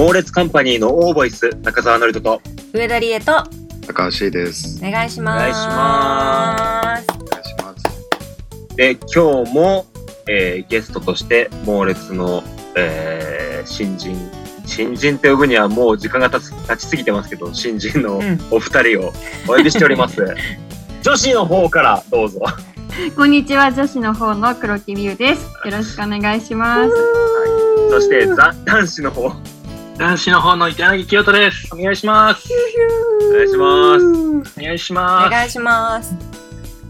[0.00, 2.40] 猛烈カンパニーのオーボイス、中澤のりとと、
[2.72, 3.44] 上田理恵と
[3.86, 4.82] 高橋です。
[4.82, 5.42] お願いします。
[5.42, 7.76] お願いしますお願いしま
[8.70, 8.76] す。
[8.76, 9.84] で、今日も、
[10.26, 12.42] えーゲストとして、猛烈の、
[12.78, 14.16] えー新人、
[14.64, 19.12] 新人って呼ぶにはもう時間が経つ経ちすぎてますけど、新人のうんお二人を
[19.48, 20.16] お呼びしております。
[21.04, 22.40] 女子の方からどうぞ。
[23.14, 25.42] こんにちは、女子の方の黒木美優です。
[25.66, 26.90] よろしくお願いします。
[27.90, 29.32] そして、ザ・男子の方、お
[30.00, 31.68] 男子の方の柳清人です。
[31.74, 32.48] お願いします。
[33.30, 34.06] 願いします。
[34.58, 35.30] お願いしおます。
[35.30, 36.14] 願いします。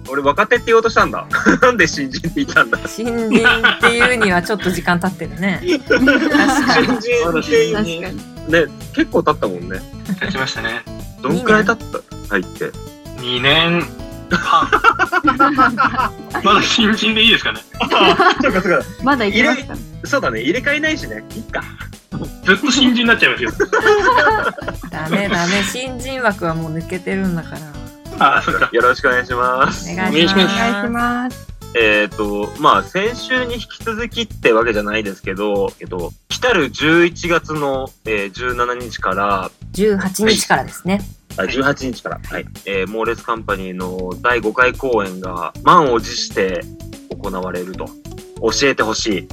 [0.08, 1.26] 俺、若手って言おうとしたんだ。
[1.60, 2.78] なんで新人って言ったんだ。
[2.86, 5.60] 新人っていうにはちょっと時間経ってるね。
[5.88, 6.86] 確かに。
[6.86, 7.84] 新人っていうまだ
[8.66, 8.72] ね。
[8.94, 9.80] 結構経ったもんね。
[10.20, 10.82] 立ちましたね。
[11.20, 11.98] どんくらい経った？
[12.30, 12.66] 入って。
[13.18, 13.84] 2年
[14.30, 14.70] 半。
[16.44, 17.60] まだ新人でいいですかね。
[18.40, 18.84] そうかそうか。
[19.02, 19.54] まだ行きま
[20.04, 20.10] す。
[20.12, 20.40] そうだね。
[20.42, 21.24] 入れ替えないしね。
[21.34, 21.62] いいか。
[22.44, 23.50] ずっと新人になっちゃいますよ。
[24.90, 25.62] ダメダメ。
[25.62, 27.58] 新人枠はもう抜けてるんだから。
[28.18, 28.68] ああ、そっか。
[28.72, 29.90] よろしくお願いします。
[29.90, 30.44] お願いします。
[30.44, 31.50] お願いします。
[31.74, 41.00] えっ、と、まあ、先週に引き続きってわけじゃないですけど、えっと、来たる11月の、えー17日から、18日からですね。
[41.36, 46.64] あ18日から、はい、えー、モーレスカンパニーの第5回公演が満を持して
[47.10, 47.86] 行われると。
[48.42, 49.28] 教えてほしい。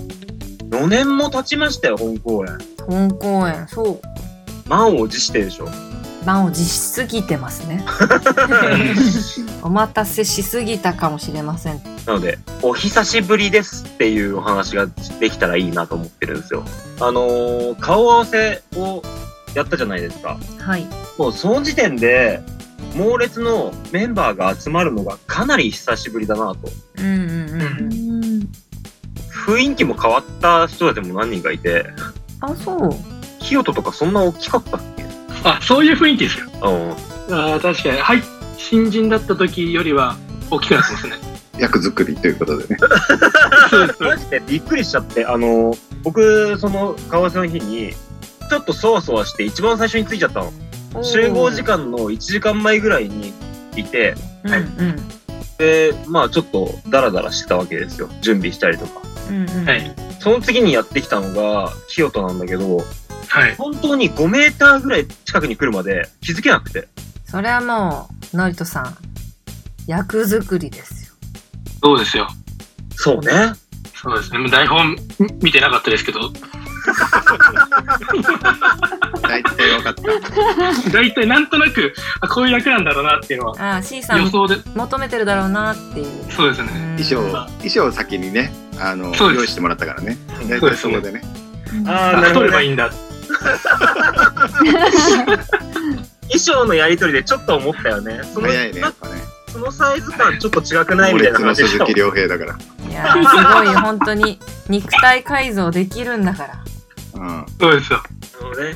[0.69, 2.57] 4年も経ちましたよ、本公演。
[2.87, 4.01] 本公演、そう。
[4.69, 5.69] 満を持してでしょ。
[6.25, 7.85] 満を持しすぎてますね。
[9.63, 11.81] お待たせしすぎたかもしれません。
[12.05, 14.87] なので、お久しぶりですっていうお話が
[15.19, 16.63] できたらいいなと思ってるんですよ。
[16.99, 19.01] あのー顔合わせを
[19.55, 20.37] やったじゃないですか。
[20.59, 20.85] はい。
[21.17, 22.41] もうその時点で、
[22.95, 26.57] 猛烈のメンバーが集まるのがかなり久しぶりだなと。
[26.97, 27.96] うんうんうんうん。
[29.47, 31.85] 雰囲気も変わった人たちも何人かいて、
[32.41, 32.89] あ、そう。
[33.39, 35.05] 清人とかそんな大きかったっけ？
[35.43, 36.47] あ、そういう雰囲気ですよ。
[37.29, 37.33] うん。
[37.33, 37.97] ああ、確かに。
[37.97, 38.23] はい。
[38.57, 40.17] 新人だった時よりは
[40.51, 41.13] 大きくなってますね。
[41.57, 42.77] 役作りということでね。
[43.69, 44.03] そうです。
[44.03, 47.93] マジでびっくりしちゃって、あのー僕、その顔合わせの日に、
[48.49, 51.03] ちょっとそわそわして一番最初に着いちゃったの。
[51.03, 53.33] 集合時間の1時間前ぐらいに
[53.75, 54.57] いて、うんう
[54.91, 54.95] ん。
[55.57, 58.09] で、まあちょっとダラダラしてたわけですよ。
[58.21, 59.01] 準備したりとか。
[59.29, 59.65] うんうん。
[59.65, 59.95] はい。
[60.19, 62.83] その次にやってきたのが、清人なんだけど、
[63.27, 63.55] はい。
[63.55, 66.87] 本当に5メーターぐらい近くに来るまで気づけなくて。
[67.25, 68.97] それはもう、のりとさん、
[69.85, 71.13] 役作りですよ。
[71.83, 72.27] そうですよ。
[72.95, 73.53] そうね。
[73.95, 74.39] そうですね。
[74.39, 74.95] もう台本
[75.41, 76.19] 見てなかったですけど、
[79.21, 80.01] 大体分かった。
[80.91, 86.07] 大体なんとなく、あ、こういう役なんだろうなっていうのはああ、C さん予想で、求めてるだろうなっていう。
[86.31, 86.69] そうですね。
[86.71, 87.17] うん衣装、
[87.59, 90.17] 衣装を先にね、あの、用意してもらったからね。
[90.49, 91.21] 大体そこでね。
[91.85, 92.91] ああ、あなるほど、いいんだ。
[96.27, 98.21] 衣装のやりとりでちょっと思ったよね。
[98.33, 99.15] その早いね、やっぱね。
[99.51, 101.67] そのサイズ感ちょっと違くないみたいな話で。
[101.67, 102.57] 鈴木亮平だから。
[102.89, 104.39] いやー、すごい、本当に、
[104.69, 106.63] 肉体改造できるんだから。
[107.15, 107.45] うん。
[107.59, 108.03] そうですよ。
[108.41, 108.75] あのね、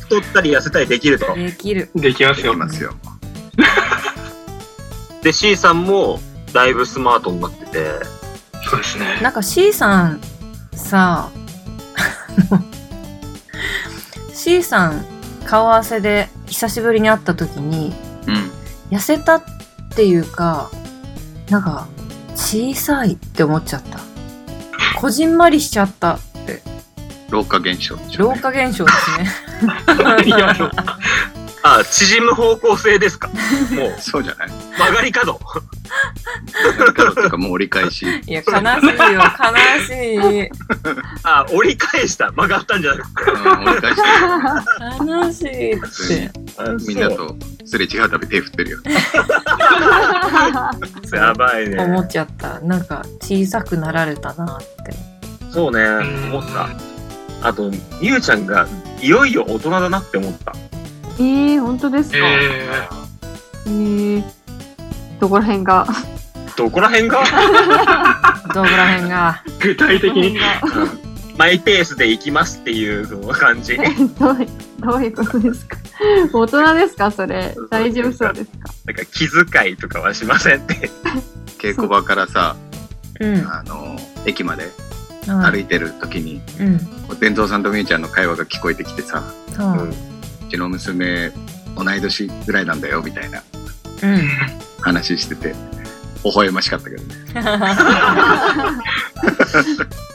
[0.00, 1.34] 太ったり痩せたりできると。
[1.34, 1.90] できる。
[1.94, 2.60] できますよでき。
[2.60, 2.94] ますよ。
[5.22, 6.20] で、C さんも
[6.52, 7.90] だいぶスマートになってて、
[8.72, 9.20] そうですね。
[9.22, 10.20] なんか C さん、
[10.74, 11.28] さ、
[14.34, 15.04] C さん、
[15.44, 17.92] 顔合わせで久しぶりに会った時に、
[18.26, 18.50] うん。
[18.96, 19.42] 痩せたっ
[19.94, 20.70] ていうか、
[21.50, 21.86] なんか、
[22.34, 24.00] 小さいって思っちゃった。
[24.98, 26.18] こじんまりしちゃった。
[27.30, 28.02] 老化現象ね。
[28.18, 29.30] 老化現象ですね。
[30.24, 30.54] いや、
[31.62, 33.28] あ、縮む方向性ですか？
[33.28, 34.50] もう、そうじゃない？
[34.78, 35.38] 曲がり角。
[36.78, 38.04] 何かとかもう折り返し。
[38.26, 38.54] いや、悲しい
[39.12, 39.26] よ、悲
[39.86, 39.90] し
[40.46, 40.48] い。
[41.24, 42.30] あ、折り返した。
[42.32, 43.30] 曲がったんじゃなくて。
[43.30, 44.08] うん折り返して
[45.04, 45.78] 悲しいっ
[46.30, 46.32] て。
[46.58, 48.78] あみんなとすれ違うたび手振ってるよ。
[51.12, 51.82] やばいね。
[51.82, 52.60] 思っちゃった。
[52.60, 54.66] なんか、小さくなられたなって。
[55.52, 55.84] そうね、
[56.30, 56.68] 思った。
[57.48, 58.66] あと、みゆちゃんが
[59.00, 60.52] いよいよ大人だなって思った。
[61.18, 62.16] えー、本当ですか？
[62.18, 62.68] え
[63.66, 64.24] えー、
[65.22, 65.86] どこら辺が？
[66.56, 67.22] どこら辺が？
[68.52, 69.40] どこら辺が？
[69.46, 70.36] ー、具体的に。
[71.38, 73.78] マイペースで行きますっていうその感じ。
[73.78, 74.48] な んどうい
[74.80, 75.76] どういうことですか？
[76.32, 77.54] 大人ですか、それ？
[77.70, 78.94] 大丈夫そうですか？
[78.94, 80.90] か気遣いとかはしませんって。
[81.60, 82.56] 稽古場からさ、
[83.20, 83.36] うん。
[83.48, 83.96] あの、
[84.26, 84.72] 駅まで
[85.28, 85.52] はい。
[85.52, 86.64] 歩いてる時に、う
[87.14, 87.18] ん。
[87.20, 89.22] 伝蔵さんとみゆちゃんの会話が聞こえてきてさ。
[89.56, 89.94] うんう
[90.50, 91.30] ちの娘、
[91.76, 93.40] 同い年ぐらいなんだよ、みたいな
[94.02, 94.28] うん。
[94.82, 95.54] 話してて、
[96.24, 97.14] 微笑ましかったけどね。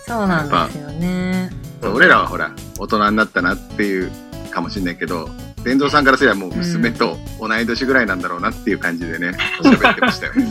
[0.08, 1.50] そうなんですよね。
[1.84, 4.12] 俺らはほら、大人になったなっていう
[4.52, 5.30] かもしれないけど、
[5.64, 10.46] 伝蔵さんからすればもう娘と同い年ぐらいなんだろうなっていう感じでね、喋ってましたよね。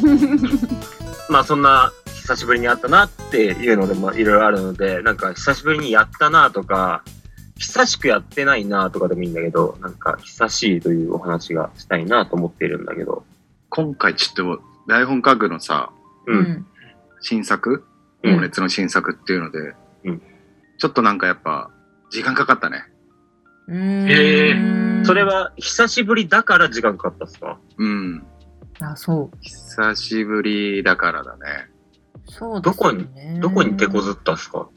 [1.31, 7.03] まあそんな久しぶりに会ったなっていうのでもいろいろあるので、なんか久しぶりにやったなとか、
[7.59, 13.25] 久しくやってないなとかでもいいんだけど、なんか久しいというお話がしたいなと思っているんだけど。
[13.77, 15.91] 今回ちょっと台本書くのさ、
[16.27, 16.33] う。
[16.33, 16.67] うんん。
[17.21, 17.85] 新作？
[18.23, 19.75] うん猛烈の新作っていうので、
[20.05, 20.23] うん
[20.79, 21.71] ちょっとなんかやっぱ、
[22.11, 22.85] 時間かかったね。
[23.69, 24.07] うーん。
[25.03, 27.59] えそれは久しぶりだから時間かかったっすか？
[27.77, 28.25] うん。
[28.81, 29.37] あ、そう。
[29.41, 31.69] 久しぶりだからだね。
[32.25, 33.39] そうですよね。
[33.41, 34.69] どこに手こずったっすか？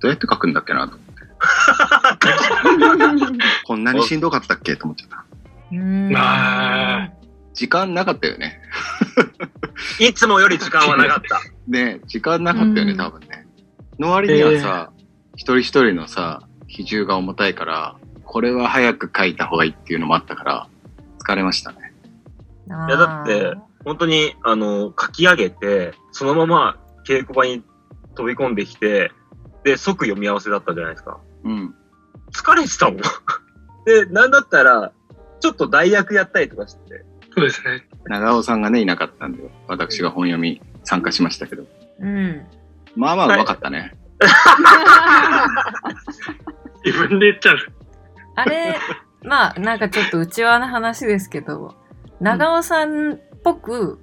[0.00, 1.16] どうやって書くんだっけなと思って。
[3.66, 5.24] こんなにしんどかったっけと思っちゃった。
[5.72, 6.16] うーん。
[6.16, 7.10] あ
[7.56, 8.60] 時間なかったよね。
[9.98, 11.40] いつもより時間はなかった。
[11.66, 13.46] ね時間なかったよね、うん多分ね。
[13.98, 14.92] の割にはさ、
[15.34, 20.68] 一人一人のさ、比重が重たいから、これは早く書いた方がいいっていうのもあったから、
[21.18, 21.92] 疲れましたね。
[22.68, 23.54] いやだって
[23.84, 26.76] 本当に、あの、書き上げて、そのまま
[27.06, 27.62] 稽古場に
[28.16, 29.12] 飛び込んできて、
[29.64, 31.20] で、即読み合わせだったじゃないですか。
[31.44, 31.74] うん。
[32.32, 32.96] 疲れてたもん。
[33.86, 34.92] で、なんだったら、
[35.40, 37.04] ちょっと代役やったりとかして。
[37.36, 37.84] そうですね。
[38.06, 41.64] 長尾さんがね、いなかったんで、私が本読み参加しましたけど。
[42.00, 42.46] うん。
[42.94, 43.92] まあまあうまかったね。
[46.84, 47.58] 自分で言っちゃう。
[48.36, 48.76] あれ、
[49.22, 51.74] まあ、なんかちょっと内輪の話ですけど、
[52.20, 53.98] 長尾さんっぽく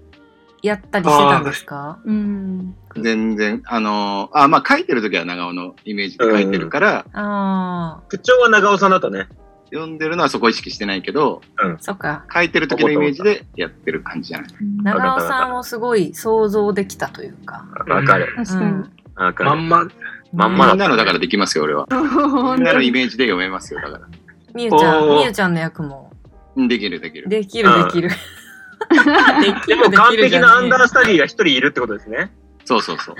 [0.61, 1.99] やったりしてたんですか？
[2.05, 2.75] うん。
[3.01, 9.27] 全然、あのーあ、まあ書いてる時は長尾のイメージで書いてるから、ああ、口調は長尾さんだったね。
[9.73, 11.41] 読んでるのはそこ意識してないけど、
[11.79, 12.25] そっか。
[12.31, 14.49] 書いてる時のイメージでやってる感じじゃない。
[14.83, 17.65] 長尾さんもすごい想像できたというか。
[17.87, 18.35] わかる。
[18.35, 18.91] かにん。。
[19.15, 19.49] わかる。
[19.49, 19.87] まんま。
[20.31, 21.87] まんまみんなのだからできますよ、俺は。
[21.91, 24.07] みんなのイメージで読めますよ、だから。
[24.53, 26.11] みゆちゃん、みゆちゃんの役も。
[26.55, 27.27] うんできる、できる。
[27.27, 28.09] できるうんできる。
[28.09, 32.31] できでるでも完璧なアンダースタディが一人いるってことですね。
[32.65, 33.15] そうそうそう。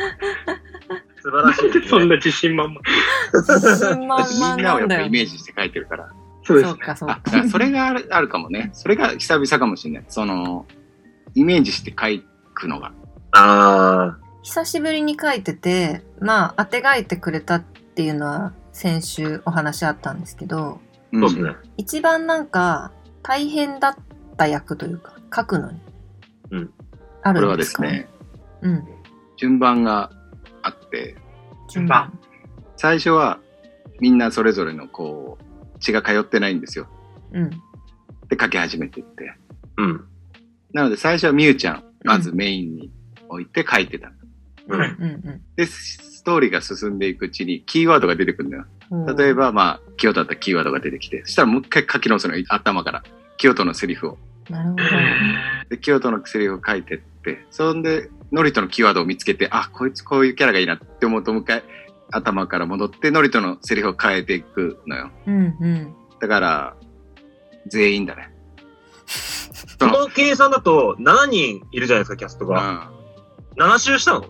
[1.22, 1.88] 素晴らしいね。
[1.88, 2.82] そんな自信満々。
[3.34, 5.02] 自信満だってみ々んなをやっぱ。
[5.02, 6.10] イメージして書いてるから。
[6.44, 6.70] そうですね。
[6.72, 7.32] そうか、そうあ、かだ。
[7.32, 8.70] からそれがあるあるかもね。
[8.74, 10.06] それが久々かもしれない。
[10.10, 10.66] その、
[11.36, 12.22] イメージして書
[12.54, 12.92] くのが。
[13.32, 20.80] あ久しぶりに書いてて、まあ、当てがいてくれたっていうのは先週お話あったんですけど、
[21.12, 21.56] うんそうですね。
[21.78, 22.92] 一番なんか
[23.22, 23.96] 大変だっ
[24.36, 25.80] た役というか、書くのに。
[26.52, 26.74] うん。
[27.24, 27.66] あこれはるんでか？
[27.66, 28.10] ですすね、
[28.62, 28.84] うん。
[29.38, 30.12] 順番が
[30.62, 31.16] あって、
[31.70, 32.20] 順番。
[32.76, 33.40] 最初は
[34.00, 35.44] みんなそれぞれのこう、
[35.84, 36.88] 血が通ってないんですよ。
[37.34, 37.50] うん。
[37.50, 39.34] で、書き始めていって。
[39.78, 40.06] うん。
[40.74, 42.92] なので最初はみゆちゃん、まずメインに
[43.30, 44.12] 置いて書いてた。
[44.68, 44.80] うん。
[44.80, 44.86] うんう
[45.32, 48.66] んで、ストーリーが進んでいくうちにキーワードが出てくるんだよ。
[48.92, 49.16] うん。
[49.18, 53.04] 例えば、まあ、清田だったらキーワードが出てきて、そしたらもう一回書き直すのよ頭から。
[53.38, 54.18] 清田のセリフを。
[54.50, 54.84] なるほど。
[55.70, 61.64] で、清田のセリフを書いてって、そんで、ノリトのキーワードを見つけて、あ、こいつこういうキャラがいいなって思うと、もう一回
[62.12, 65.12] 頭から戻って、ノリトのセリフを変えていくのよ。
[65.28, 65.94] うんうん。
[66.20, 66.76] だから、
[67.68, 68.34] 全員だね。
[69.80, 72.54] その計算だと7人いるじゃないですか、キャストうん。
[72.54, 72.90] が。
[73.58, 74.26] 7周したの？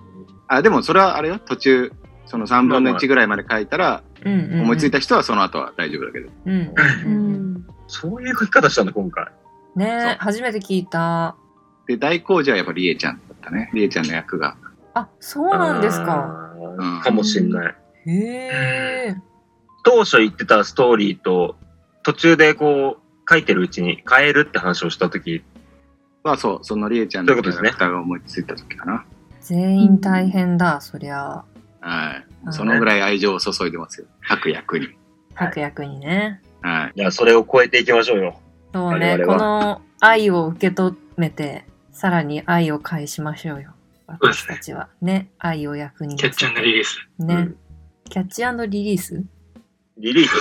[0.47, 1.91] あ、でもそれはあれよ、途中、
[2.25, 4.03] その3分の1ぐらいまで書いたら。
[4.25, 6.29] 思いついた人はその後は大丈夫だけど。
[6.45, 7.67] うんうん。
[7.87, 9.27] そういう書き方したんだ、今回。
[9.75, 11.35] ねえ、初めて聞いた。
[11.87, 13.69] で、大工事はやっぱりりえちゃんだったね。
[13.73, 14.55] りえちゃんの役が。
[14.93, 16.42] あ、そうなんですか。
[17.03, 17.75] かもしんない。
[18.05, 18.13] へ
[19.09, 19.15] え。
[19.83, 21.55] 当初言ってたストーリーと、
[22.03, 25.43] 途中でこう、書いてるうちに変えるって話をしたとき、
[26.23, 29.05] まあそう、そのりえちゃんのキャラクターが思いついた時かな。
[29.41, 31.43] 全員大変だ、そりゃ。
[31.81, 32.25] はい。
[32.45, 34.07] うんそのぐらい愛情を注いでますよ。
[34.27, 34.89] 各役に。
[35.33, 36.41] 各役にね。
[36.61, 36.93] はい。
[36.97, 38.39] じゃあそれを超えていきましょうよ。
[38.73, 43.72] そうね、この愛を受け止めて、さらに愛を返しましょうよ。
[44.07, 44.89] 私たちは。
[45.01, 46.97] ね、愛を役にキャッチャーのリリース。
[47.19, 47.57] ね、うん
[48.09, 49.23] キャッチリリース？
[49.97, 50.39] リリースで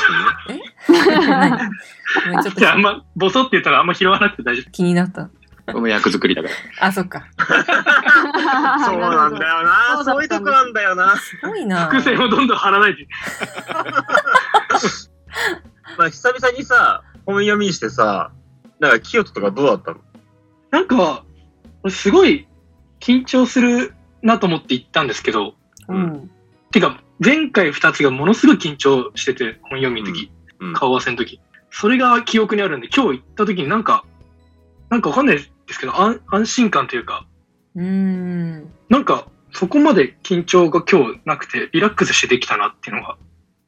[0.96, 1.26] すね。
[1.28, 1.50] 何？
[2.26, 4.70] ごめんちょっじゃああんとま、ボソって言ったらあんま拾わなくて大丈夫。
[4.72, 5.30] 気になった。
[5.66, 6.54] これも役作りだから。
[6.86, 7.24] あ、そっか。
[7.38, 9.96] そうなんだよな。
[9.98, 11.16] そそうういうとこなんだよな。
[11.16, 11.86] すごいな。
[11.86, 13.06] 伏線をどんどん張らないで。
[15.96, 18.32] まあ久々にさ、本読みしてさ、
[18.80, 20.00] なんか清人とかどうだったの？
[20.72, 21.24] なんか、
[21.88, 22.48] すごい
[23.02, 25.54] 緊張するなと思って行ったんですけど、
[25.88, 26.30] うん。
[26.70, 30.30] てか、前回二つがものすごい緊張してて、本読みの時、
[30.60, 31.40] うん顔合わせの時。
[31.70, 34.04] それが記憶にあるんで、今日行った時になんか、
[34.88, 35.42] なんかわかんないで
[35.72, 37.26] すけど、安安心感というか、
[37.74, 38.70] うーん。
[38.88, 43.16] なんか、そこまで緊張が今日なくて、リラックスしてできたなっていうのが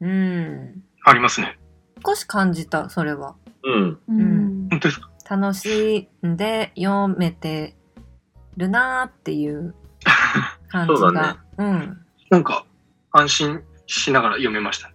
[0.00, 0.83] うん。
[1.05, 1.59] ありますね。
[2.07, 3.35] 少し感じた、それは。
[3.64, 3.99] うん。
[4.09, 4.69] うん。
[4.71, 5.11] 本当ですか？
[5.37, 7.75] 楽しんで読めて
[8.57, 9.75] るなーっていう
[10.69, 10.99] 感じが。
[10.99, 11.99] そうだねうん。
[12.31, 12.65] なんか、
[13.13, 14.91] 安心しながら読めました。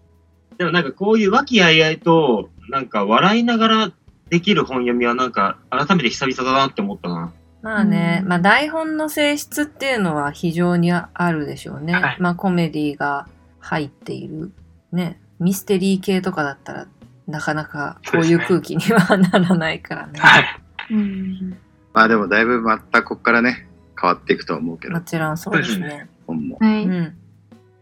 [0.58, 3.92] でもなんかこういう和気あいあいと、なんか笑いながら
[4.30, 7.32] できる本読みはなんか改めて久々だなって思ったな。
[7.62, 11.94] まあね、うんまあ台本の性質っていうのは非常にあるでしょうね。
[11.94, 13.28] はいまあコメディが
[13.60, 14.51] 入っている。
[14.92, 15.20] ね。
[15.39, 16.88] ミステリー系とかだったら
[17.28, 20.20] なかなかこういう空気にはならないからね。
[20.20, 20.46] はい。
[20.92, 21.58] うん。
[21.93, 23.67] まあでもだいぶまたこっからね、
[24.00, 26.10] 変わっていくとは思うけども、ちろんそうですね。
[26.27, 26.58] 本も。
[26.60, 26.86] はい。
[26.86, 27.17] うん。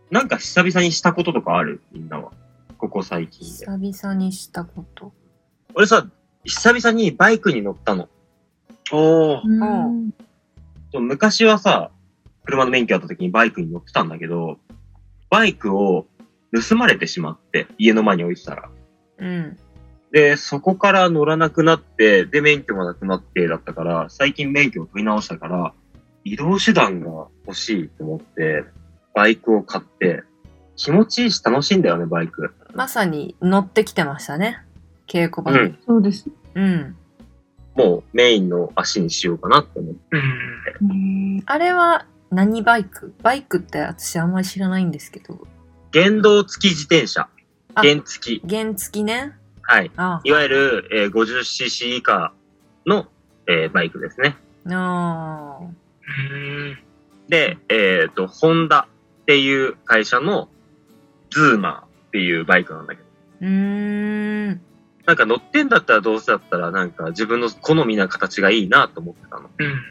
[0.10, 1.82] なんか久々にしたこととかある？
[1.92, 2.32] みんなは。
[2.78, 3.66] ここ最近で。
[3.66, 5.12] 久々にしたこと。
[5.74, 6.08] 俺さ、
[6.44, 8.08] 久々にバイクに乗ったの。
[8.92, 9.42] おー。
[9.44, 10.14] うん。
[10.92, 11.92] そう昔はさ、
[12.46, 14.58] 車の免許あった時にバイクに乗ってたんだけど、
[15.30, 16.08] バイクを
[16.70, 18.70] 盗まれてしまって、家の前に置いてたら。
[19.18, 19.58] うん。
[20.12, 25.74] で、そこから乗らなくなって、で、免許もなくなってだったから、最近免許を取り直したから、
[26.24, 28.64] 移動手段が欲しいと思って、
[29.14, 30.24] バイクを買って、
[30.76, 32.54] 気持ちいいし楽しいんだよね、バイク。
[32.74, 34.62] まさに乗ってきてましたね。
[35.08, 35.58] 稽古場に。
[35.58, 35.80] うん。
[35.86, 36.30] そうです。
[36.54, 36.96] うん。
[37.76, 40.02] もうメインの足にしようかなって思って。
[40.82, 41.38] うん。
[41.38, 43.14] ねあれは何バイク？
[43.24, 45.48] バイクって私あんまり知らないんですけど。
[45.94, 47.28] 原動付き自転車。
[47.74, 48.48] あ原付き。
[48.48, 49.34] 原付きね。
[49.68, 49.92] はい。
[49.98, 52.34] あいわゆる、えー 50cc 以下
[52.86, 53.08] の、
[53.48, 54.38] えーバイクですね。
[54.72, 56.78] あうん。
[57.28, 58.88] で、えっ、と、ホンダ
[59.22, 60.48] っていう会社の
[61.32, 63.08] ズーマーっていうバイクなんだけど。
[63.42, 63.46] ー。
[63.46, 64.62] うーん。
[65.06, 69.50] なんか乗ってんだったらどうせだったらなんか自分の好みな形がいいなと思ってたの。
[69.58, 69.82] うん。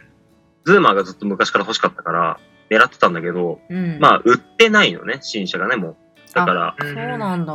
[0.65, 2.41] ズーマーがずっと昔から欲しかったから
[2.71, 3.99] 狙ってたんだけど、うん。
[4.01, 5.97] まあ売ってないのね、新車がね、もう。
[6.35, 7.55] だから、そうなんだ。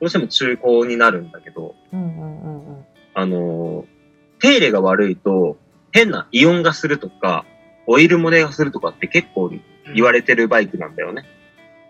[0.00, 2.84] どうしても中古になるんだけど、うんうんうんうん。
[3.14, 3.98] あのー
[4.40, 5.58] 手入れが悪いと
[5.90, 7.44] 変なイオンがするとか、
[7.86, 9.50] オイル漏れがするとかって結構
[9.94, 11.24] 言われてるバイクなんだよね。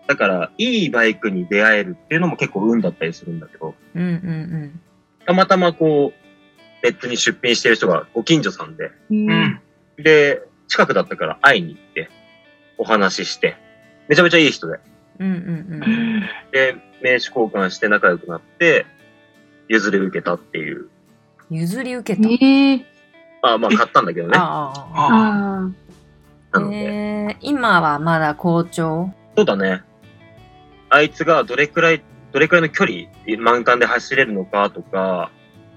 [0.07, 4.81] だから、いいバイクに出会えるっていうのも結構運だったりするんだけど、うんうん
[5.25, 9.13] たまたまこう、ネットに出品してる人がご近所さんで、え。
[9.13, 9.59] うん。
[9.97, 12.09] で、近くだったから会いに行って、
[12.79, 13.57] お話しして、
[14.07, 14.79] めちゃめちゃいい人で。
[15.19, 15.27] うん。
[15.27, 16.21] うんうんうん。
[16.51, 18.85] で、名刺交換して仲良くなって、
[19.67, 20.89] 譲り受けたっていう。
[21.51, 22.29] 譲り受けた？
[22.29, 22.85] ええ。
[23.41, 24.37] あまあ買ったんだけどね。
[24.37, 24.87] ああ。
[24.93, 25.71] あ
[26.53, 26.75] あなので。
[26.75, 29.13] えー、今はまだ好調？
[29.35, 29.83] そうだね。
[30.89, 33.07] あいつがどれくらい、どれくらいの距離、
[33.39, 35.31] 満間で走れるのかとか、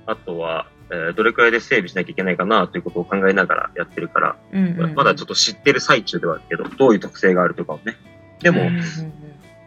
[0.07, 4.95] あとは、えーどれくらいで整備しなきゃいけないかなということを考えながらやってるから、うんうんうん。
[4.95, 7.97] まだちょっと知ってる最中ではあるけど、どういう特性があるとかをね。
[8.41, 8.83] でも、うんうんうん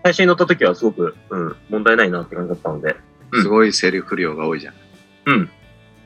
[0.06, 2.96] 最初に乗った時はすごく、うん、問題ないなって感じだったので、
[3.32, 4.76] うんすごいセリフ量が多いじゃん。
[5.26, 5.50] うん。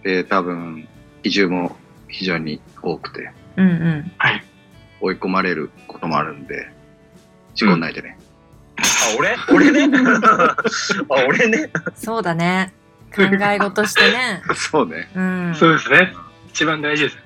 [0.03, 0.87] で、多分、
[1.21, 1.75] 比重も
[2.07, 4.11] 非常に多くて、うんうん。
[5.01, 6.71] 追い込まれることもあるんで、
[7.55, 8.17] 事故んないでね。
[8.77, 8.83] あ、
[9.19, 9.35] 俺？
[9.53, 9.97] 俺ね？
[9.99, 10.55] あ、
[11.27, 11.69] 俺ね？
[11.93, 12.73] そうだね。
[13.13, 14.41] 考え事してね。
[14.55, 15.09] そうね。
[15.13, 15.55] うん。
[15.55, 16.13] そうですね。
[16.47, 17.17] 一番大事です。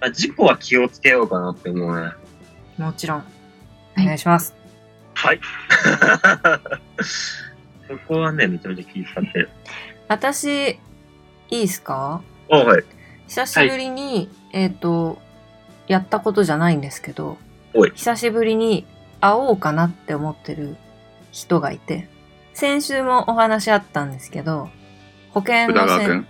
[0.00, 2.12] あ事故は気をつけようかなって思うね。
[2.78, 3.20] もちろん。
[3.20, 3.22] い
[4.02, 4.54] お願いします。
[4.54, 4.61] はい。
[7.88, 9.50] そこはね、めちゃめちゃ気遣ってる。
[10.08, 10.78] 私、い
[11.50, 12.22] いですか？
[12.50, 12.84] あ、はい。
[13.28, 15.20] 久しぶりに、えっ、と、
[15.88, 17.38] やったことじゃないんですけど
[17.74, 18.86] おい、久しぶりに
[19.20, 20.76] 会おうかなって思ってる
[21.32, 22.08] 人がいて、
[22.54, 24.70] 先週もお話あったんですけど、
[25.30, 26.26] 保険のせん宇田川くん。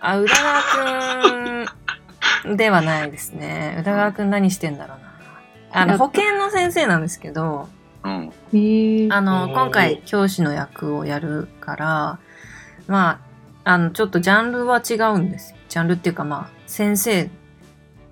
[0.00, 1.64] あ、宇田川
[2.44, 3.76] くんではないですね。
[3.80, 5.08] 宇田川くん何してんだろうな。
[5.80, 7.68] あの、保険の先生なんですけど、
[8.04, 8.32] うん。
[8.52, 9.08] ええ。
[9.10, 12.18] あの、今回教師の役をやるから、
[12.86, 13.20] ま
[13.64, 15.58] あ、あの、ちょっとジャンルは違うんですよ。
[15.68, 17.30] ジャンルっていうかまあ、先生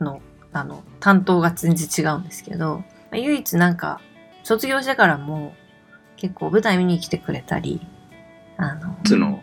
[0.00, 0.20] の、
[0.52, 4.00] あの、担当が全然違うんですけど、唯一なんか、
[4.42, 5.54] 卒業してからも
[6.16, 7.80] 結構舞台見に来てくれたり、
[8.56, 9.42] あの、つの、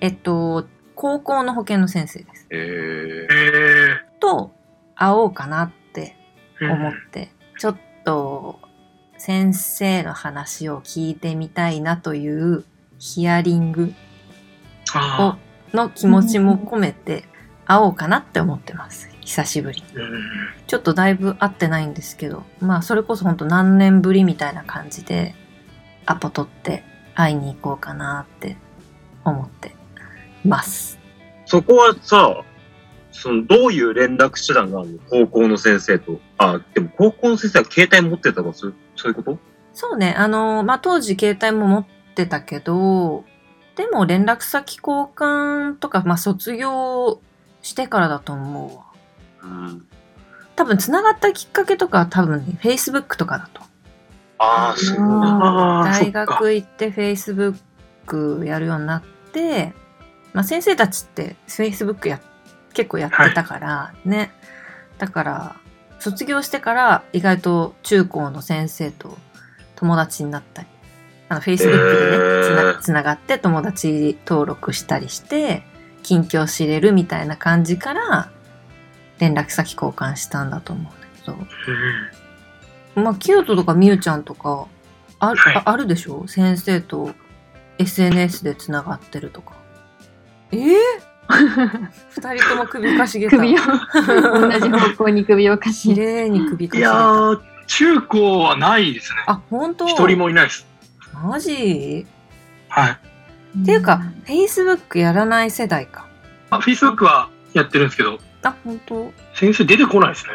[0.00, 2.46] えっと、高校の保険の先生です。
[2.50, 4.52] ええと、
[4.94, 6.72] 会おうかなってー。
[6.72, 8.60] 思って、ちょっと
[9.18, 12.64] 先生の話を聞いてみたいなという
[12.98, 13.94] ヒアリング
[14.92, 15.38] あ
[15.72, 17.24] の気持ちも込めて
[17.66, 19.08] 会おうかなって思ってます。
[19.20, 19.82] 久しぶり
[20.66, 25.34] ちょっとだいぶ会ってないんですけど、まあそれこそほんと何年ぶりみたいな感じで
[26.04, 28.58] アポ取って会いに行こうかなって
[29.24, 29.74] 思って
[30.44, 30.98] ます。
[31.46, 32.42] そこはさ、
[33.12, 34.98] その、どういう連絡手段があるの？
[35.08, 36.20] 高校の先生と。
[36.38, 39.38] あ、でも高校の先生は携帯持ってたとか、そうそういうこと？
[39.72, 43.24] そうね、あの、まあ当時携帯も持ってたけど、
[43.76, 47.20] でも連絡先交換とか、まあ卒業
[47.62, 48.84] してからだと思うわ。
[49.42, 49.86] うん。
[50.56, 53.62] 多分繋がったきっかけとかは多分ね、Facebook とかだと。
[54.38, 55.02] ああ、すごい。
[55.02, 56.26] ああ、そ大っか。
[56.26, 59.72] 学行って Facebook やるようになって、
[60.32, 62.20] まあ先生たちって Facebook や、
[62.72, 64.30] 結構やってたから、ね。
[64.98, 65.56] だから、
[66.04, 69.16] 卒業してから意外と中高の先生と
[69.76, 70.68] 友達になったり、
[71.28, 75.62] あの Facebook でね、つなつながって友達登録したりして、
[76.02, 78.30] 近況知れるみたいな感じから、
[79.18, 81.36] 連絡先交換したんだと思うんだけど。
[82.96, 83.04] うん。
[83.04, 84.66] まあ、キヨトとかミュウちゃんとか、
[85.20, 85.56] あ,、はい。
[85.56, 86.26] ああるでしょ？
[86.28, 87.12] 先生と
[87.78, 89.54] SNS で繋がってるとか。
[90.52, 90.76] ええ
[91.36, 93.36] 二人とも首かしげた。
[93.36, 97.02] 首を、同じ方向に首をかし綺げ麗に首かいやしげた。
[97.02, 99.18] ー、中高はないですね。
[99.26, 100.66] あ、本当一人もいないです。
[101.12, 102.06] マジ？
[102.68, 102.98] はい。
[103.62, 106.06] っていうか、Facebook やらない世代か。
[106.50, 110.32] あ、Facebook はやってるんですけど、あ、本当先生出てこないですね。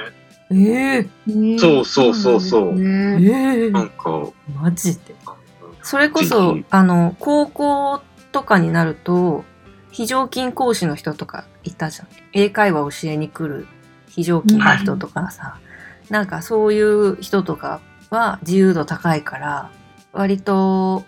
[0.51, 4.23] ええねそうそうそうそうえねえなんか、
[4.59, 5.13] マジで。
[5.27, 5.35] あ
[5.83, 8.01] それこぜそひ、あの、高校
[8.31, 9.43] とかになると、
[9.91, 12.07] 非常勤講師の人とかいたじゃん。
[12.33, 13.67] 英会話教えに来る
[14.07, 15.57] 非常勤の人とかさ、
[16.09, 19.71] なんかそういう人とかは自由度高いから、
[20.11, 21.03] 割と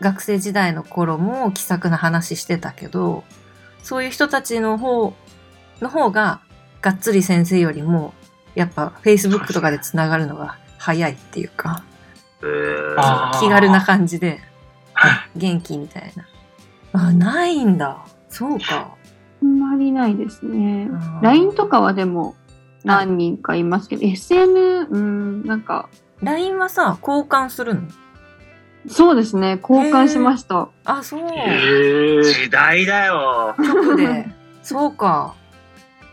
[0.00, 3.24] 学生時代の頃も気さくな話してたけど、
[3.82, 5.14] そういう人たちの方、
[5.80, 6.40] の方が、
[6.80, 8.14] がっつり先生よりも、
[8.54, 11.84] やっぱ Facebook とかで繋がるのが早いっていうか、
[12.42, 14.40] えー気軽な感じで、
[14.92, 15.38] はい。
[15.38, 16.26] 元気みたいな。
[16.92, 18.04] あ、ないんだ。
[18.30, 18.96] そうか。
[19.42, 20.90] あんまりないですね
[21.22, 22.36] LINE とかはでも
[22.84, 25.90] 何人かいますけど、SN、うん、なんか、
[26.22, 27.82] LINE はさ、交換するの？
[28.88, 30.68] そうですね、交換しました。
[30.84, 31.22] あ、そう。
[32.22, 33.54] 時代だよ。
[33.58, 34.26] 直で。
[34.62, 35.34] そうか。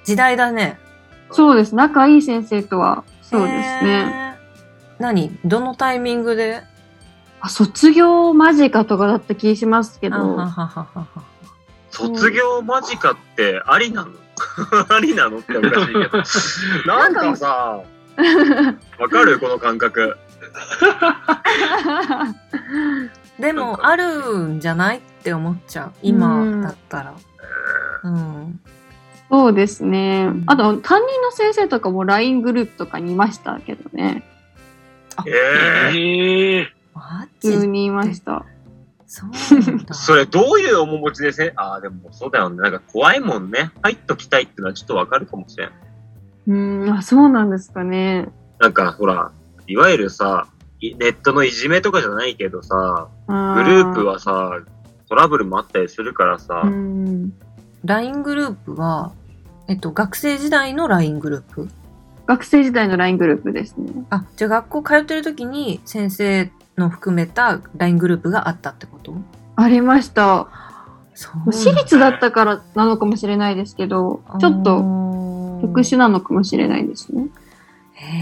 [0.04, 0.78] 時代だね。
[1.32, 1.76] そうです。
[1.76, 3.54] 仲いい先生とは、そうです
[3.86, 4.06] ね。
[4.06, 4.38] ね。
[5.00, 5.38] 何？
[5.46, 6.62] どのタイミングで？
[7.40, 11.24] あ卒業間近とかだった気しますけど、あははははは
[11.98, 14.12] 卒業間近ってありなの？
[14.90, 16.00] ありなのっておかしいけど。
[16.86, 17.82] なんかさ、
[19.00, 19.40] わかる？
[19.40, 20.18] この感覚。
[23.40, 25.94] でも、あるんじゃないって思っちゃう。
[26.02, 27.14] 今だったら。
[28.04, 28.60] うん。
[29.30, 30.44] そうですねん。
[30.48, 34.24] あと、担任の先生とかも LINE グループとかにいましたけどね。
[35.26, 36.74] ええへえ。
[36.94, 38.46] マジ普通にいました。
[39.08, 39.94] そうなんだ。
[39.96, 42.58] それどういう面持ちでせ、ああ、でもそうだよね。
[42.58, 43.72] なんか怖いもんね。
[43.82, 45.72] 入っときたいってのはちょっとわかるかもしれん。
[46.48, 48.30] うん、あ、そうなんですかね。
[48.60, 49.32] なんかほら、
[49.68, 50.48] いわゆるさ、
[50.80, 54.52] いネットのいじめとかじゃないけどさ、ググループはさ、
[55.10, 57.34] トラブルもあったりするからさ、うん。
[57.86, 59.14] LINE グループは、
[59.68, 61.70] えっと、学生時代の LINE グループ？
[62.26, 64.06] 学生時代の LINE グループですね。
[64.10, 69.14] あ、じゃあ学校通ってる時に先生の含めた LINE グループがあったってこと？
[69.56, 70.48] ありました。
[71.16, 74.80] そう私立だったからなのかもしれないですけど、ちょっと
[75.60, 77.28] と特殊なのかもしれないですね。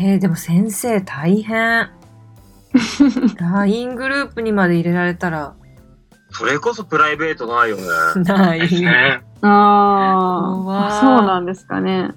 [0.03, 1.89] えー、でも先生大変。
[3.39, 5.55] LINE グループにまで入れられたら、
[6.31, 7.83] それこそプライベートないよね。
[8.23, 8.61] ない。
[9.41, 12.11] ああ、そうなんですかね。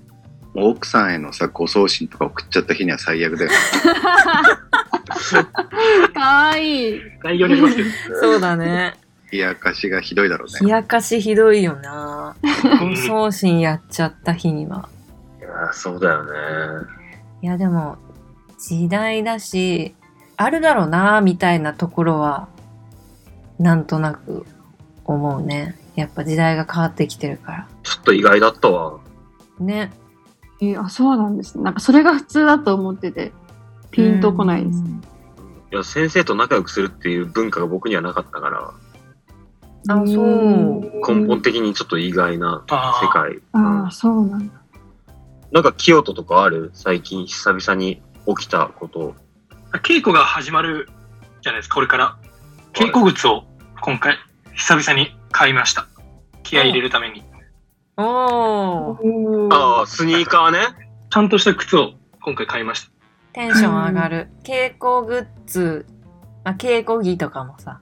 [0.55, 3.51] 奥さんへのさ、ご送信とか送っちゃった日には最悪だよ。
[6.59, 7.01] いい。
[7.23, 7.91] 概要にありますけど。
[8.21, 8.95] そうだね。
[9.31, 10.59] 冷やかしがひどいだろうね。
[10.63, 12.37] 冷やかしひどいよな。
[12.81, 14.89] ご送信やっちゃった日には。
[15.39, 16.31] いやーそうだよね。
[17.43, 17.99] いやでも、
[18.59, 19.95] 時代だし、
[20.37, 22.49] あるだろうな、みたいなところは、
[23.59, 24.47] なんとなく
[25.05, 25.77] 思うね。
[25.95, 27.69] やっぱ時代が変わってきてるから。
[27.83, 28.99] ちょっと意外だったわ。
[29.59, 29.93] ね。
[30.61, 31.65] えーあ、そうなんですね。
[31.65, 33.33] なんかそれが普通だと思ってて、
[33.91, 34.79] ピンとこないです。
[34.79, 35.03] うん
[35.71, 38.73] いや、先生と仲良くするっていう文化が僕にはなかったから、
[39.91, 43.39] あそう根本的にちょっと意外な世界。
[43.53, 44.55] ああ、そうなんだ。
[45.51, 46.71] なんか、清人とかある？
[46.75, 49.15] 最近久々に起きたこと。
[49.83, 50.89] 稽古が始まる
[51.43, 52.19] じゃないですか、これから。
[52.75, 53.45] 稽古靴を
[53.81, 54.17] 今回、
[54.55, 55.87] 久々に買いました。
[56.43, 57.25] 気合い入れるために。
[57.97, 58.97] あ
[59.83, 60.59] あ、スニーカーね。
[61.11, 62.91] ちゃんとした靴を今回買いました。
[63.39, 64.29] テンション上がる。
[64.43, 65.87] 稽古グッズ、
[66.43, 67.81] まあ、稽古着とかもさ、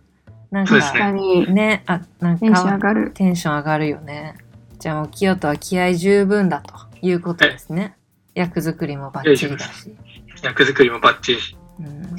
[0.50, 3.10] なんかそうです確かに、ね、あ、なんテンション上かがる。
[3.14, 4.34] テンション上がるよね。
[4.78, 7.96] じゃあもう清人は気合十分だということですね。
[8.34, 9.96] 役作りもバッチリだし。
[10.42, 11.38] 役作りもバッチリ。
[11.80, 12.16] うん、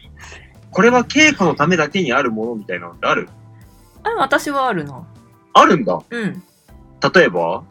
[0.72, 3.28] これは稽古のためだけにあるものみたいなのってある？
[4.02, 5.06] あ、私はあるな。
[5.52, 6.00] あるんだ。
[6.08, 6.42] うん。
[7.14, 7.64] 例えば？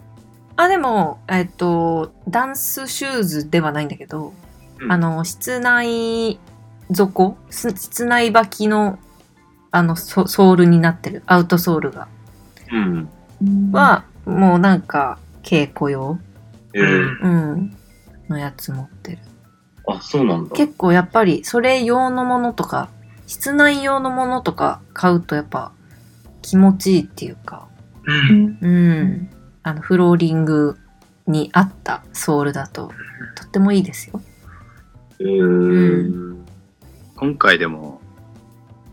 [0.58, 4.32] あ、でも、えっと、ダンスシューズではないんだけど、
[4.80, 6.40] うんあの、室内
[6.94, 9.00] 底す室内履きの、
[9.72, 12.08] あのソ、ソールになってる、アウトソールが。
[12.72, 13.10] うん。
[13.72, 16.20] は、もうなんか、稽古用
[16.74, 17.78] えー、うん。
[18.30, 19.20] のやつ持ってる。
[19.88, 20.56] あ、そうなんだ。
[20.56, 22.90] 結構やっぱり、それ用のものとか、
[23.26, 25.72] 室内用のものとか買うとやっぱ、
[26.42, 27.68] 気持ちいいっていうか、
[28.06, 28.12] う。
[28.12, 29.30] うんんうん。
[29.64, 30.78] あの、フローリング
[31.26, 32.92] に合ったソールだと、
[33.36, 34.22] とってもいいですよ。
[35.20, 36.36] えー、
[37.16, 38.02] 今回でも、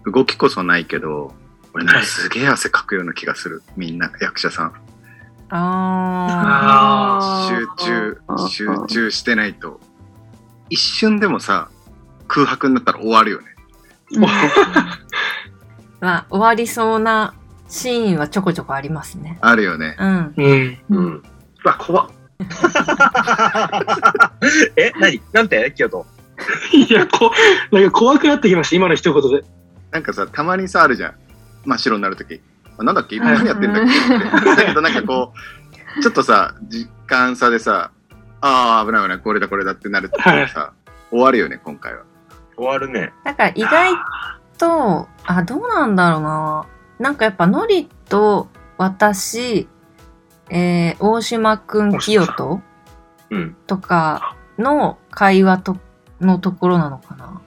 [0.07, 1.35] 動きこそないけど、
[1.75, 3.63] 俺なんかすげえ汗かくような気がする。
[3.77, 4.73] みんな、役者さん。
[5.51, 9.81] ああ集中集中してないと。
[10.71, 11.69] 一瞬でもさ、
[12.27, 13.47] 空白になったら終わるよね。
[14.13, 14.21] ー。
[16.01, 17.35] まあ、終わりそうな
[17.69, 19.39] シーンはちょこちょこありますね。
[19.41, 19.97] あるよね。
[19.99, 20.35] うん。
[20.37, 20.79] うん。
[20.91, 21.07] うん。
[21.17, 21.23] う
[21.65, 22.11] わ、怖っ。
[24.77, 25.21] え、何？
[25.33, 25.73] なんて？
[25.77, 26.07] 京都。
[26.73, 27.31] いや、こ、
[27.73, 29.45] なんか怖くなってきました、今の一言で。
[29.93, 31.15] なんかさ、たまにさ、あるじゃん。
[31.65, 32.41] 真っ白になるとき。
[32.79, 33.17] あなんだっけ？
[33.17, 33.91] 今何やってんだっけ？
[33.91, 34.57] って。
[34.57, 35.33] だけどなんかこ
[35.99, 37.91] う、 ちょっとさ、時間差でさ、
[38.41, 40.73] ああ、危ない危ない、これだこれだってなるとさ、
[41.11, 42.03] 終わるよね、今回は。
[42.57, 43.13] 終わるね。
[43.25, 43.93] だから意外
[44.59, 46.67] と、あ、どうなんだろうな。
[46.99, 49.69] なんかやっぱノリと私、
[50.51, 52.63] えー、大島くん、清人
[53.31, 53.57] うん。
[53.67, 55.77] とかの会話と、
[56.21, 57.41] のところなのかな？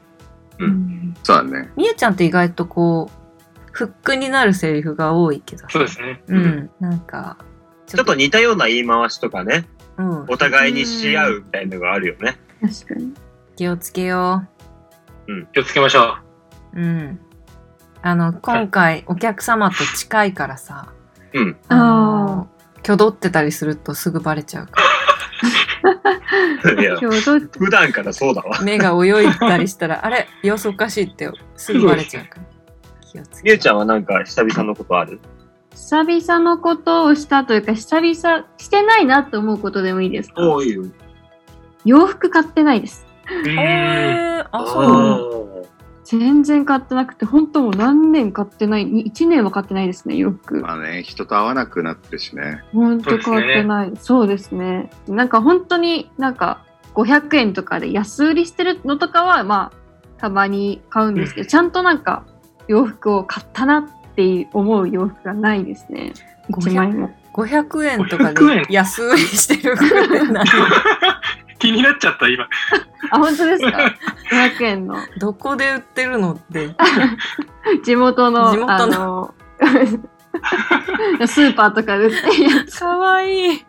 [0.60, 1.72] うんそうだね。
[1.76, 6.24] みゆちゃんって意外とこう、フックになるセリフが多いけどさそうですね。
[6.28, 6.70] うん。
[6.80, 7.38] なんか、
[7.86, 10.26] ちょっと似たような言い回しとかね、うん。
[10.28, 12.38] お互いにし合うみたいなのがあるよね。
[12.62, 13.14] 確かに。
[13.56, 14.48] 気をつけよ
[15.54, 16.18] 気をつけましょ
[16.74, 16.82] う。
[16.82, 17.20] うん。
[18.02, 20.92] あの、今回お客様と近いからさ、
[21.34, 21.58] うん。
[21.68, 22.17] あの、
[22.80, 24.82] 挙動ってたりするとすぐバレちゃうか
[26.80, 28.62] いや、普段からそうだわら。。
[28.62, 30.28] 目が泳いだりしたら、あれ？
[30.44, 32.44] 様子おかしいってすぐバレちゃうから。
[33.02, 35.20] 気をりゅうちゃんはなんか久々のことある？
[35.72, 40.42] 久々のことをしたというか、久々、してないなと思うことでもいいですか？
[40.50, 40.84] おいよ。
[41.86, 43.06] 洋服買ってないです。
[43.30, 45.64] えー、あ、あそう。
[45.64, 45.68] ー
[46.10, 50.62] 全然買ってなくて、本当もう何年買ってない、1年は買ってないですね、洋服。
[50.62, 52.64] まあね、人と会わなくなってるしね。
[52.72, 53.92] 本当買ってない。
[54.00, 54.90] そうですね。
[55.10, 62.26] なんか本当になんか500円とかで安売りしてるのとかは、まあ、たまに買うんですけど、ちゃんとなんか
[62.70, 66.14] 洋服を買ったなって思う洋服がないですね。
[66.50, 67.14] 1枚も。
[67.34, 70.46] 500円とか500円で安売りしてる服って何
[71.60, 72.48] 気になっちゃった、今。
[73.12, 73.78] あ、本当ですか
[74.32, 74.96] ?500 円の。
[75.20, 76.76] どこで売ってるのって。
[77.84, 79.34] 地元の、地元あの、
[81.26, 83.66] スーパーとかで売ってるやつかわいい。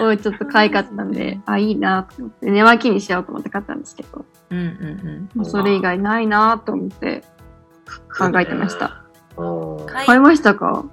[0.00, 7.22] をちょっと可愛かったんで、あ、いいなと思って、寝巻きにしようと思って買ったんですけど、うんうんもうそれ以外ないなと思って
[8.16, 9.02] 考えてました。
[9.86, 10.84] 買買いましたか？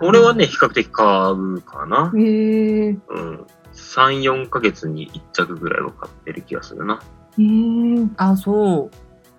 [0.00, 2.12] 俺はね、比較的買うかな。
[2.14, 2.98] へえ。
[3.08, 3.46] うん。
[3.76, 7.00] 3、4ヶ月に1着ぐらいは買ってる気がするな。
[7.38, 7.44] へえ。
[7.44, 8.14] うん。
[8.16, 8.90] あ、そ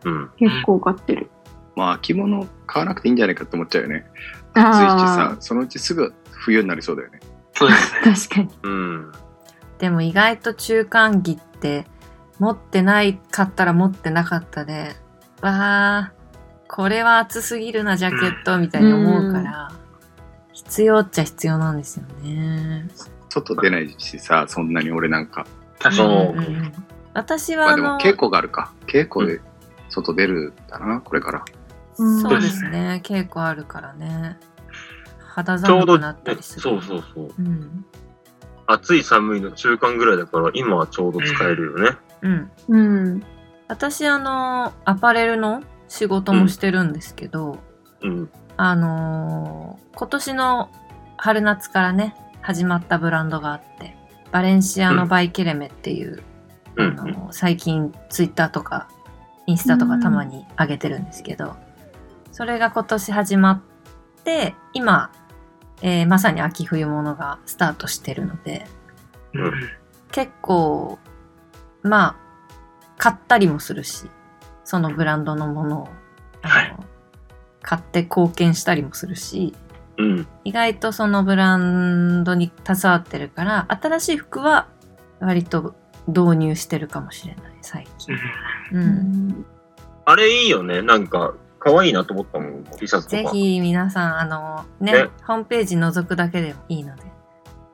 [0.05, 0.09] う。
[0.09, 0.29] うん。
[0.37, 1.29] 結構買ってる。
[1.75, 4.05] まあ、着物買わなくていいんじゃないかって思っちゃうよね。
[4.53, 7.19] 暑いしあさ、そのうちすぐ冬になりそうだよね。
[7.53, 8.01] そうですね。
[8.03, 8.49] ー確かに。
[8.63, 9.11] うん。
[9.77, 11.85] でも意外と中間着って
[12.39, 14.95] 持ってないかったら持ってなかったで、
[15.41, 19.71] わー、これは暑すぎるな、ジャケットみたいに思うから、
[20.53, 22.87] 必要っちゃ必要なんですよね。
[23.29, 25.45] 外出ないしさ、そんなに俺なんか。
[25.79, 26.09] そ確かに。
[26.09, 26.73] ううんうんうん
[27.13, 28.71] 私はあの、まあでも稽古があるか。
[28.85, 29.41] 稽古で
[29.89, 31.45] 外出るんだな、これから。
[31.97, 34.37] うんそうですね、稽古あるからね。
[35.19, 36.61] 肌寒くなったりする。
[36.61, 37.33] そうそうそう。
[37.39, 37.85] うん。
[38.67, 41.97] 暑い寒いの中間ぐらいだから、今はちょうど使えるよね。
[42.21, 42.51] うん。
[42.67, 42.77] う
[43.17, 43.23] ん。
[43.67, 47.57] 私、あの、アパレルの仕事もしてるんですけど、
[48.03, 48.29] うん。
[48.57, 50.69] あのー今年の
[51.17, 52.15] 春夏からね、
[52.47, 53.97] 始まったブランドがあって、
[54.31, 56.23] バレンシアのバイケレメっていう、
[56.77, 56.97] うん。
[56.97, 58.87] あのー最近ツイッターとか
[59.47, 61.57] インスタとかたまに上げてるんですけど、
[62.31, 65.11] それが今年始まって、今、
[65.81, 68.65] えーまさに秋冬物がスタートしてるので、
[69.33, 69.51] うん。
[70.13, 70.99] 結構、
[71.83, 72.15] まあ、
[72.97, 74.09] 買ったりもするし、
[74.63, 75.89] そのブランドのものを、
[76.43, 76.77] あのはい。
[77.61, 79.53] 買って貢献したりもするし、
[79.97, 80.27] うん。
[80.43, 84.67] 意外とそのブランドに携わってるから、新しい服は
[85.19, 85.75] 割と
[86.07, 88.15] 導入してるかもしれない、最近。
[88.71, 88.77] う。
[88.77, 88.83] うん
[89.29, 89.45] ん。
[90.05, 90.81] あれいいよね。
[90.81, 93.23] なんか、可愛いなと思ったもん、T シャツとか。
[93.23, 97.09] ぜひ皆さん、あの、ね、ねホームページ覗くだけでもいいので、目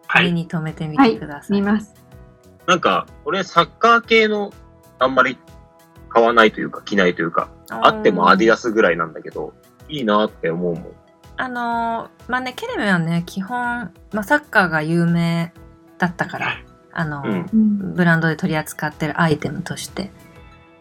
[0.07, 0.33] はい。
[0.33, 1.59] に留めてみはいてくだ、さい。
[1.59, 1.93] 見ます。
[2.65, 4.51] なんか、俺サッカー系の
[4.99, 5.37] あんまり
[6.09, 9.53] 買わないというか、着ないというか、あってもアディダスぐらいなんだけど、
[9.89, 10.85] いいなって思うもん。
[11.37, 15.51] あのーまあね、ケレメはね、基本、まあ、サッカーが有名
[15.97, 16.57] だったから、
[16.91, 17.93] あのーうんうん。
[17.95, 20.11] ブランドで取り扱ってるアイテムとして。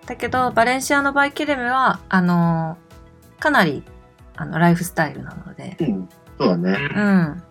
[0.06, 3.82] だけど、バレンシアの場合、ケレメは、あのーかなり、
[4.36, 6.08] あの、ライフスタイルなので、うん。
[6.38, 6.78] そうだね。
[6.94, 7.42] うん。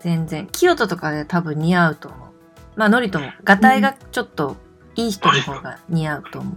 [0.00, 0.46] 全然。
[0.48, 2.30] キヨトとかで多分似合うと思う。
[2.76, 4.56] まあ、ノリとも、ガタイがちょっと
[4.96, 6.52] いい人の方が似合うと思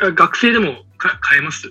[0.00, 0.14] う。
[0.14, 1.70] 学生でもか買えます？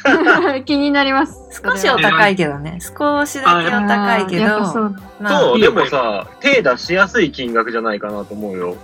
[0.64, 1.60] 気になります。
[1.64, 2.78] 少しお高いけどね。
[2.80, 8.76] 少しだけお高いけど、そうまあそう、でもさ、手出しやすい金額じゃないかなと思うよ。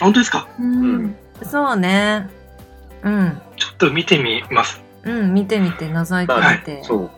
[0.00, 0.46] 本当ですか？
[0.60, 1.16] うん。
[1.42, 2.28] そうね。
[3.02, 3.40] うん。
[3.56, 4.80] ちょっと見てみます。
[5.04, 6.84] うん、見てみて、覗いまあてみて。
[6.84, 7.10] そう。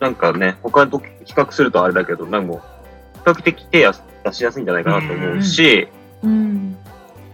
[0.00, 2.58] なんかね、他と比較するとあれだけど、なんかもう、
[3.18, 3.92] 比較的手や
[4.24, 5.88] 出しやすいんじゃないかなと思うし、
[6.22, 6.76] うん。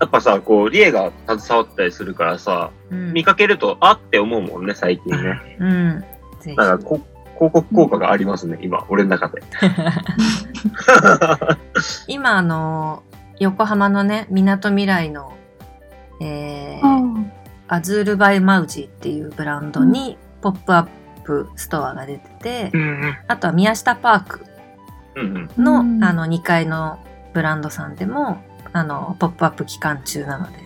[0.00, 5.56] やっぱさ、こう、リエが携わったりするからさ、うん見かけると、あって思うもんね、最近ね。
[5.60, 6.04] うん。
[6.40, 6.56] ぜひ。
[6.56, 7.00] なんかこ、
[7.34, 9.42] 広告効果がありますね、今、俺の中で。
[12.08, 13.02] 今、あの、
[13.38, 15.32] 横浜のね、みなとみらいの、
[16.20, 17.00] えーあ
[17.72, 20.86] AZUL BY MOUSSY っていうブランドに、ポップアッ
[21.22, 23.16] プストアが出てて、うんうん。
[23.28, 24.44] あとは宮下パーク
[25.14, 25.64] うんうん。
[25.64, 26.98] の、うんあの、2階の
[27.32, 30.58] ブランドさんでも、あの、ポップアップ期間中なので、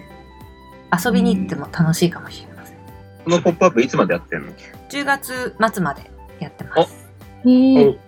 [1.04, 2.76] 遊びに行っても楽しいかもしれません。
[3.24, 4.52] このポップアップいつまでやってんの
[4.90, 7.08] ？10月末までやってます。
[7.46, 7.98] え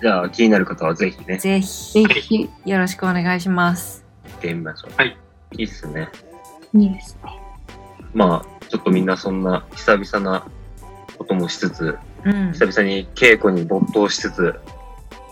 [0.00, 4.04] じゃあ、気になる方はぜひね、ぜひ、ぜひ、よろしくお願いします。
[4.24, 4.92] 行ってみましょう。
[4.96, 5.16] はい。
[5.56, 6.08] いいっすね。
[6.74, 7.38] いいですね。
[8.12, 10.46] まあ、ちょっとみんなそんな久々な
[11.16, 12.52] こともしつつ、うん。
[12.52, 14.54] 久々に稽古に没頭しつつ、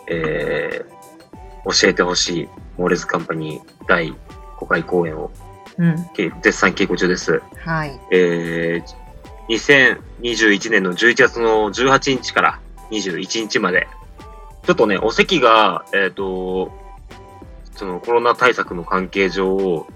[0.08, 0.91] えー、
[1.64, 4.14] 教えてほしい、モーレズカンパニー第
[4.59, 5.31] 5回公演を
[5.79, 6.09] うん。
[6.14, 7.42] け絶賛稽古中です。
[7.64, 7.98] はい。
[8.11, 9.96] えー、
[10.29, 13.88] 2021年の11月の18日から21日まで、
[14.64, 16.70] ちょっとね、お席が、えっ、と、
[17.75, 19.87] そのコロナ対策の関係上、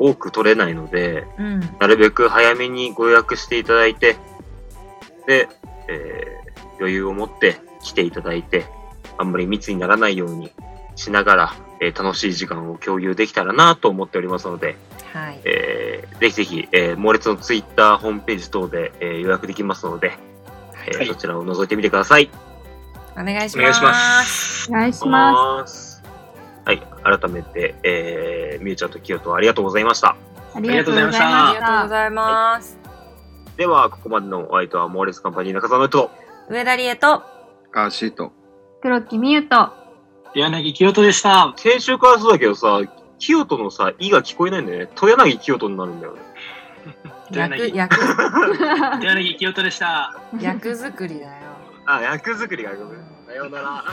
[0.00, 1.60] 多く取れないので、うん。
[1.78, 4.16] なるべく早めにご予約していただいて、
[5.26, 5.48] で、
[5.88, 6.38] えー
[6.78, 8.66] 余裕を持って来ていただいて、
[9.18, 10.52] あんまり密にならないように
[10.98, 14.76] しながら、えー楽しい時間を共有できたらなと思っておりますので、
[15.14, 15.40] はい。
[15.44, 20.18] えーぜひぜひ、えー、猛烈のツイッターホームページ等で、えー予約できますので、
[20.86, 22.28] えーはいそちらを覗いてみてください。
[23.16, 23.58] お願いします。
[23.58, 24.70] お願いします。
[24.70, 26.02] お願いしまます。
[26.64, 30.16] はい、改めて、えー、みゆちゃんときよとありがとうございました。
[30.52, 30.56] す。
[30.56, 31.88] ありがとうございましありがとうごた。
[31.88, 32.78] ざいます。
[33.56, 36.10] では、ここまでのお相手はモーレスカンパニー中澤の人と、
[36.48, 37.22] 上田理恵と、
[37.72, 38.32] カーシート。
[38.82, 39.72] 黒木美優と、
[40.34, 41.52] 柳清人でした。
[41.56, 42.80] 先週からそうだけどさ、
[43.18, 44.90] 清人のさ、いが聞こえないんだよね。
[44.94, 46.20] 豊柳清人になるんだよね。
[47.30, 47.96] 役、柳役、
[49.04, 50.16] 柳清人でした。
[50.40, 51.32] 役作りだよ。
[51.84, 52.98] あ、役作りがごめん。
[53.26, 53.84] さようなら。